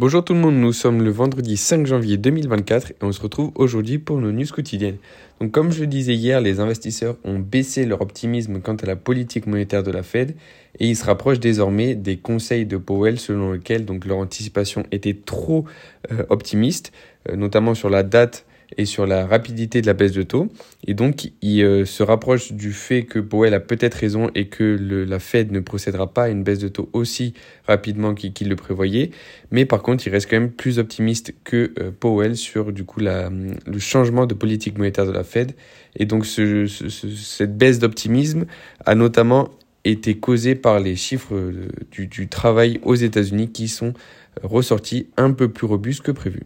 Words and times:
Bonjour 0.00 0.24
tout 0.24 0.32
le 0.32 0.38
monde, 0.38 0.54
nous 0.54 0.72
sommes 0.72 1.02
le 1.02 1.10
vendredi 1.10 1.56
5 1.56 1.84
janvier 1.84 2.18
2024 2.18 2.92
et 2.92 2.94
on 3.00 3.10
se 3.10 3.20
retrouve 3.20 3.50
aujourd'hui 3.56 3.98
pour 3.98 4.20
nos 4.20 4.30
news 4.30 4.46
quotidiennes. 4.46 4.98
Donc 5.40 5.50
comme 5.50 5.72
je 5.72 5.80
le 5.80 5.88
disais 5.88 6.14
hier, 6.14 6.40
les 6.40 6.60
investisseurs 6.60 7.16
ont 7.24 7.40
baissé 7.40 7.84
leur 7.84 8.00
optimisme 8.00 8.60
quant 8.60 8.76
à 8.76 8.86
la 8.86 8.94
politique 8.94 9.48
monétaire 9.48 9.82
de 9.82 9.90
la 9.90 10.04
Fed 10.04 10.36
et 10.78 10.86
ils 10.86 10.94
se 10.94 11.04
rapprochent 11.04 11.40
désormais 11.40 11.96
des 11.96 12.16
conseils 12.16 12.64
de 12.64 12.76
Powell 12.76 13.18
selon 13.18 13.54
lesquels 13.54 13.84
donc 13.84 14.04
leur 14.04 14.18
anticipation 14.18 14.84
était 14.92 15.14
trop 15.14 15.64
euh, 16.12 16.22
optimiste, 16.28 16.92
euh, 17.28 17.34
notamment 17.34 17.74
sur 17.74 17.90
la 17.90 18.04
date 18.04 18.46
et 18.76 18.84
sur 18.84 19.06
la 19.06 19.26
rapidité 19.26 19.80
de 19.80 19.86
la 19.86 19.94
baisse 19.94 20.12
de 20.12 20.22
taux. 20.22 20.48
Et 20.86 20.94
donc, 20.94 21.30
il 21.40 21.62
euh, 21.62 21.84
se 21.84 22.02
rapproche 22.02 22.52
du 22.52 22.72
fait 22.72 23.04
que 23.04 23.18
Powell 23.18 23.54
a 23.54 23.60
peut-être 23.60 23.94
raison 23.94 24.30
et 24.34 24.48
que 24.48 24.76
la 25.08 25.18
Fed 25.18 25.52
ne 25.52 25.60
procédera 25.60 26.12
pas 26.12 26.24
à 26.24 26.28
une 26.28 26.42
baisse 26.42 26.58
de 26.58 26.68
taux 26.68 26.88
aussi 26.92 27.34
rapidement 27.66 28.14
qu'il 28.14 28.48
le 28.48 28.56
prévoyait. 28.56 29.10
Mais 29.50 29.64
par 29.64 29.82
contre, 29.82 30.06
il 30.06 30.10
reste 30.10 30.28
quand 30.28 30.38
même 30.38 30.50
plus 30.50 30.78
optimiste 30.78 31.34
que 31.44 31.72
euh, 31.78 31.90
Powell 31.98 32.36
sur 32.36 32.72
du 32.72 32.84
coup 32.84 33.00
la, 33.00 33.30
le 33.30 33.78
changement 33.78 34.26
de 34.26 34.34
politique 34.34 34.76
monétaire 34.76 35.06
de 35.06 35.12
la 35.12 35.24
Fed. 35.24 35.52
Et 35.96 36.04
donc, 36.04 36.26
ce, 36.26 36.66
cette 36.66 37.56
baisse 37.56 37.78
d'optimisme 37.78 38.44
a 38.84 38.94
notamment 38.94 39.48
été 39.84 40.16
causée 40.16 40.54
par 40.54 40.80
les 40.80 40.96
chiffres 40.96 41.34
euh, 41.34 41.68
du, 41.90 42.06
du 42.06 42.28
travail 42.28 42.80
aux 42.82 42.94
États-Unis 42.94 43.50
qui 43.50 43.68
sont 43.68 43.94
ressortis 44.42 45.08
un 45.16 45.32
peu 45.32 45.48
plus 45.48 45.66
robustes 45.66 46.02
que 46.02 46.12
prévu. 46.12 46.42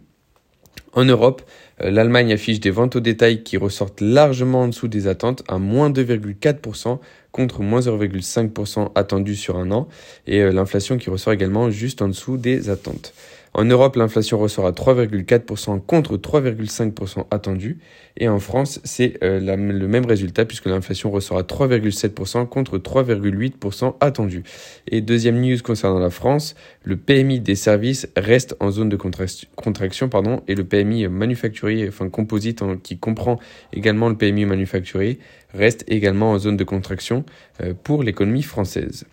En 0.95 1.05
Europe, 1.05 1.41
euh, 1.81 1.89
l'Allemagne 1.89 2.31
affiche 2.33 2.59
des 2.59 2.69
ventes 2.69 2.95
au 2.95 2.99
détail 2.99 3.43
qui 3.43 3.57
ressortent 3.57 4.01
largement 4.01 4.61
en 4.63 4.67
dessous 4.67 4.87
des 4.87 5.07
attentes 5.07 5.43
à 5.47 5.57
moins 5.57 5.89
2,4% 5.89 6.99
contre 7.31 7.61
moins 7.61 7.79
0,5% 7.79 8.91
attendu 8.93 9.35
sur 9.35 9.57
un 9.57 9.71
an 9.71 9.87
et 10.27 10.41
euh, 10.41 10.51
l'inflation 10.51 10.97
qui 10.97 11.09
ressort 11.09 11.33
également 11.33 11.71
juste 11.71 12.01
en 12.01 12.07
dessous 12.07 12.37
des 12.37 12.69
attentes. 12.69 13.13
En 13.55 13.65
Europe, 13.65 13.95
l'inflation 13.97 14.39
ressort 14.39 14.65
à 14.65 14.71
3,4% 14.71 15.79
contre 15.85 16.17
3,5% 16.17 17.25
attendu. 17.29 17.77
Et 18.17 18.27
en 18.27 18.39
France, 18.39 18.79
c'est 18.83 19.23
euh, 19.23 19.39
le 19.39 19.87
même 19.87 20.05
résultat 20.05 20.45
puisque 20.45 20.65
l'inflation 20.65 21.11
ressort 21.11 21.37
à 21.37 21.43
3,7% 21.43 22.47
contre 22.47 22.79
3,8% 22.79 23.95
attendu. 23.99 24.43
Et 24.87 25.01
deuxième 25.01 25.39
news 25.39 25.57
concernant 25.63 25.99
la 25.99 26.09
France, 26.09 26.55
le 26.83 26.97
PMI 26.97 27.39
des 27.41 27.55
services 27.55 28.07
reste 28.17 28.55
en 28.59 28.71
zone 28.71 28.89
de 28.89 28.97
contraction 28.97 30.09
pardon, 30.09 30.41
et 30.47 30.55
le 30.55 30.63
PMI 30.63 31.07
manufacturier, 31.07 31.87
enfin 31.87 32.09
composite 32.09 32.63
qui 32.81 32.97
comprend 32.97 33.39
également 33.71 34.09
le 34.09 34.15
PMI 34.15 34.45
manufacturier, 34.45 35.19
reste 35.53 35.83
également 35.87 36.31
en 36.31 36.39
zone 36.39 36.57
de 36.57 36.63
contraction 36.63 37.23
euh, 37.61 37.73
pour 37.83 38.03
l'économie 38.03 38.43
française. 38.43 39.05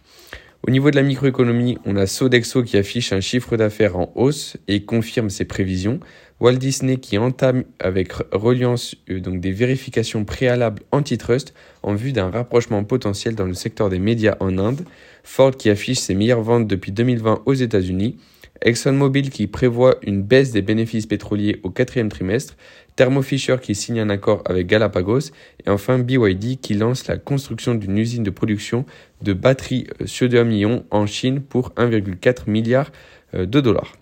Au 0.66 0.70
niveau 0.70 0.90
de 0.90 0.96
la 0.96 1.02
microéconomie, 1.02 1.78
on 1.86 1.96
a 1.96 2.06
Sodexo 2.06 2.62
qui 2.62 2.76
affiche 2.76 3.14
un 3.14 3.20
chiffre 3.20 3.56
d'affaires 3.56 3.96
en 3.96 4.12
hausse 4.14 4.58
et 4.68 4.84
confirme 4.84 5.30
ses 5.30 5.46
prévisions. 5.46 6.00
Walt 6.38 6.58
Disney 6.58 6.98
qui 6.98 7.16
entame 7.16 7.64
avec 7.78 8.12
reliance 8.30 8.94
euh, 9.08 9.20
donc 9.20 9.40
des 9.40 9.52
vérifications 9.52 10.24
préalables 10.24 10.82
antitrust 10.92 11.54
en 11.82 11.94
vue 11.94 12.12
d'un 12.12 12.30
rapprochement 12.30 12.84
potentiel 12.84 13.34
dans 13.34 13.46
le 13.46 13.54
secteur 13.54 13.88
des 13.88 13.98
médias 13.98 14.36
en 14.40 14.58
Inde. 14.58 14.84
Ford 15.24 15.56
qui 15.56 15.70
affiche 15.70 15.98
ses 15.98 16.14
meilleures 16.14 16.42
ventes 16.42 16.66
depuis 16.66 16.92
2020 16.92 17.42
aux 17.46 17.54
États-Unis. 17.54 18.18
ExxonMobil 18.62 19.30
qui 19.30 19.46
prévoit 19.46 19.96
une 20.02 20.22
baisse 20.22 20.52
des 20.52 20.62
bénéfices 20.62 21.06
pétroliers 21.06 21.60
au 21.62 21.70
quatrième 21.70 22.08
trimestre, 22.08 22.56
Thermo 22.96 23.22
Fisher 23.22 23.56
qui 23.62 23.74
signe 23.74 24.00
un 24.00 24.10
accord 24.10 24.42
avec 24.44 24.66
Galapagos 24.66 25.30
et 25.64 25.70
enfin 25.70 25.98
BYD 25.98 26.60
qui 26.60 26.74
lance 26.74 27.06
la 27.06 27.16
construction 27.16 27.74
d'une 27.74 27.96
usine 27.96 28.22
de 28.22 28.30
production 28.30 28.84
de 29.22 29.32
batteries 29.32 29.86
euh, 30.00 30.06
sodium-ion 30.06 30.84
en 30.90 31.06
Chine 31.06 31.40
pour 31.40 31.70
1,4 31.70 32.50
milliard 32.50 32.92
euh, 33.34 33.46
de 33.46 33.60
dollars. 33.60 33.96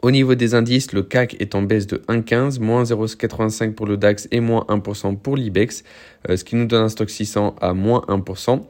Au 0.00 0.12
niveau 0.12 0.36
des 0.36 0.54
indices, 0.54 0.92
le 0.92 1.02
CAC 1.02 1.36
est 1.40 1.56
en 1.56 1.62
baisse 1.62 1.88
de 1.88 1.96
1,15, 2.08 2.60
moins 2.60 2.84
0,85 2.84 3.72
pour 3.72 3.86
le 3.86 3.96
DAX 3.96 4.28
et 4.30 4.38
moins 4.38 4.64
1% 4.68 5.16
pour 5.16 5.36
l'IBEX, 5.36 5.82
euh, 6.28 6.36
ce 6.36 6.44
qui 6.44 6.54
nous 6.54 6.66
donne 6.66 6.84
un 6.84 6.88
stock 6.88 7.10
600 7.10 7.56
à 7.60 7.74
moins 7.74 8.04
1%. 8.08 8.62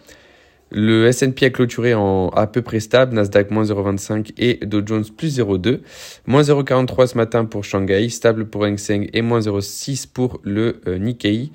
Le 0.70 1.06
S&P 1.06 1.46
a 1.46 1.50
clôturé 1.50 1.94
en 1.94 2.28
à 2.28 2.46
peu 2.46 2.60
près 2.60 2.80
stable, 2.80 3.14
Nasdaq 3.14 3.50
moins 3.50 3.64
0,25 3.64 4.32
et 4.36 4.54
Dow 4.66 4.82
Jones 4.84 5.04
plus 5.16 5.38
0,2. 5.38 5.80
Moins 6.26 6.42
0,43 6.42 7.06
ce 7.06 7.16
matin 7.16 7.44
pour 7.46 7.64
Shanghai, 7.64 8.08
stable 8.10 8.46
pour 8.46 8.64
Hang 8.64 8.76
Seng 8.76 9.08
et 9.12 9.22
moins 9.22 9.40
0,6 9.40 10.06
pour 10.12 10.40
le 10.44 10.80
euh, 10.86 10.98
Nikkei. 10.98 11.52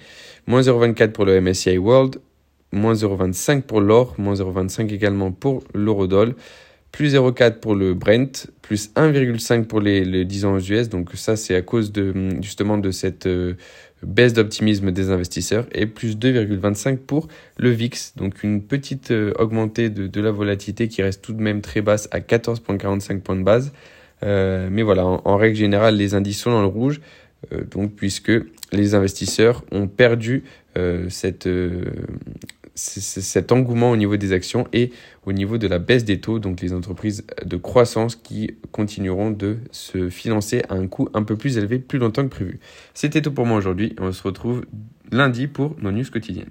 Moins 0.47 0.61
0,24 0.61 1.11
pour 1.11 1.25
le 1.25 1.39
MSCI 1.39 1.77
World, 1.77 2.19
moins 2.71 2.93
0,25 2.93 3.61
pour 3.61 3.81
l'or, 3.81 4.15
moins 4.17 4.33
0,25 4.33 4.91
également 4.91 5.31
pour 5.31 5.63
l'eurodoll, 5.73 6.35
plus 6.93 7.15
0,4 7.15 7.59
pour 7.59 7.75
le 7.75 7.95
Brent, 7.95 8.47
plus 8.61 8.91
1,5 8.95 9.65
pour 9.65 9.81
les, 9.81 10.05
les 10.05 10.25
10 10.25 10.45
ans 10.45 10.57
US. 10.59 10.89
Donc 10.89 11.09
ça, 11.15 11.35
c'est 11.35 11.55
à 11.55 11.61
cause 11.63 11.91
de 11.91 12.13
justement 12.39 12.77
de 12.77 12.91
cette 12.91 13.25
euh, 13.25 13.55
baisse 14.03 14.33
d'optimisme 14.33 14.91
des 14.91 15.09
investisseurs 15.09 15.65
et 15.71 15.87
plus 15.87 16.15
2,25 16.15 16.97
pour 16.97 17.27
le 17.57 17.71
VIX. 17.71 18.13
Donc 18.15 18.43
une 18.43 18.61
petite 18.61 19.09
euh, 19.09 19.33
augmentée 19.39 19.89
de, 19.89 20.21
la 20.21 20.29
volatilité 20.29 20.87
qui 20.87 21.01
reste 21.01 21.23
tout 21.23 21.33
de 21.33 21.41
même 21.41 21.61
très 21.61 21.81
basse 21.81 22.07
à 22.11 22.19
14,45 22.19 23.21
points 23.21 23.35
de 23.37 23.43
base. 23.43 23.73
Euh, 24.21 24.69
mais 24.71 24.83
voilà, 24.83 25.03
en, 25.05 25.35
règle 25.35 25.57
générale, 25.57 25.97
les 25.97 26.13
indices 26.13 26.41
sont 26.41 26.51
dans 26.51 26.61
le 26.61 26.67
rouge. 26.67 27.01
Donc 27.71 27.91
puisque 27.95 28.31
les 28.71 28.95
investisseurs 28.95 29.65
ont 29.73 29.89
perdu 29.89 30.45
cette 31.09 31.45
cet 32.75 33.51
engouement 33.51 33.91
au 33.91 33.97
niveau 33.97 34.17
des 34.17 34.31
actions 34.31 34.67
et 34.73 34.91
au 35.25 35.33
niveau 35.33 35.57
de 35.57 35.67
la 35.67 35.79
baisse 35.79 36.05
des 36.05 36.19
taux, 36.19 36.39
donc 36.39 36.61
les 36.61 36.73
entreprises 36.73 37.25
de 37.45 37.57
croissance 37.57 38.15
qui 38.15 38.51
continueront 38.71 39.31
de 39.31 39.57
se 39.71 40.09
financer 40.09 40.63
à 40.69 40.75
un 40.75 40.87
coût 40.87 41.09
un 41.13 41.23
peu 41.23 41.35
plus 41.35 41.57
élevé 41.57 41.79
plus 41.79 41.99
longtemps 41.99 42.23
que 42.23 42.29
prévu. 42.29 42.59
C'était 42.93 43.21
tout 43.21 43.31
pour 43.31 43.45
moi 43.45 43.57
aujourd'hui. 43.57 43.95
On 43.99 44.11
se 44.11 44.23
retrouve 44.23 44.65
lundi 45.11 45.47
pour 45.47 45.75
nos 45.79 45.91
news 45.91 46.05
quotidiennes. 46.11 46.49